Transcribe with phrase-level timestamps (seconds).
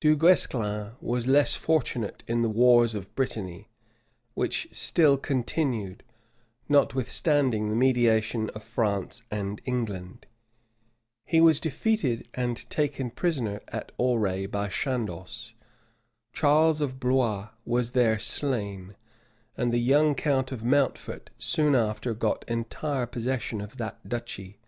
[0.00, 3.68] Du Guesclin was less fortunate in the wars of Brittany,
[4.34, 6.02] which still continued,
[6.68, 10.26] notwithstanding the mediation of France and England:
[11.24, 15.52] he was defeated and taken prisoner at Auray by Chandos:
[16.32, 18.96] Charles of Blois was there slain,
[19.56, 24.58] and the young count of Mountfort soon after got entire possession of that duchy.